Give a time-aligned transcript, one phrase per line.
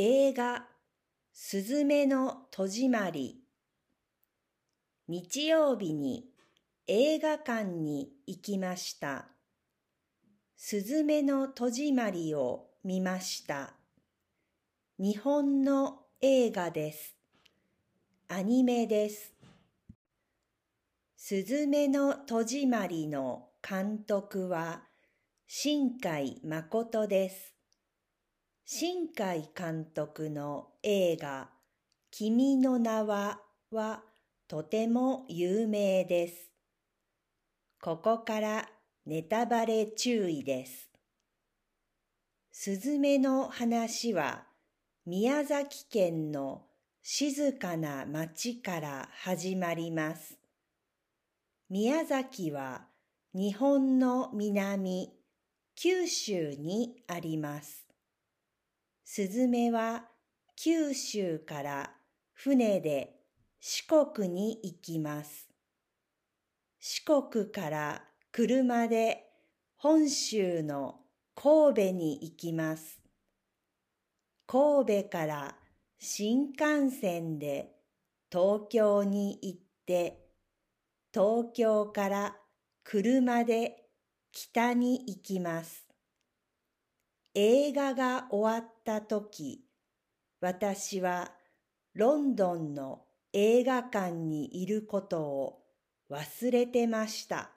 [0.00, 0.64] 映画
[1.32, 3.40] すずめの戸締まり
[5.08, 6.26] 日曜日に
[6.86, 9.26] 映画館に行きました。
[10.56, 13.74] すずめの戸締まりを見ました。
[15.00, 17.16] 日本の映画です。
[18.28, 19.34] アニメです。
[21.16, 24.84] すずめの戸締まりの監督は
[25.48, 27.57] 新海誠です。
[28.70, 31.48] 新海監督の映画
[32.10, 33.40] 君の名は
[33.70, 34.02] は
[34.46, 36.50] とても有名です。
[37.80, 38.68] ここから
[39.06, 40.90] ネタバレ注意です。
[42.52, 44.44] すずめの話は
[45.06, 46.66] 宮崎県の
[47.02, 50.38] 静かな町から始まります。
[51.70, 52.82] 宮崎は
[53.32, 55.10] 日本の南、
[55.74, 57.87] 九州にあります。
[59.10, 60.04] スズメは
[60.54, 61.90] 九州から
[62.34, 63.14] 船で
[63.58, 65.48] 四国に行きます。
[66.78, 69.24] 四国から車で
[69.76, 70.96] 本州の
[71.34, 73.00] 神戸に行きます。
[74.46, 75.56] 神戸から
[75.98, 77.70] 新幹線で
[78.30, 80.28] 東京に行って、
[81.14, 82.36] 東京から
[82.84, 83.86] 車で
[84.32, 85.87] 北に行きます。
[87.40, 89.64] 映画が終わった時、
[90.40, 91.30] 私は
[91.94, 95.62] ロンドンの映画館にいることを
[96.10, 97.52] 忘れてました。